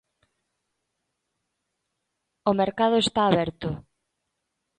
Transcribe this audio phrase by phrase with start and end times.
[2.49, 3.69] O mercado está aberto.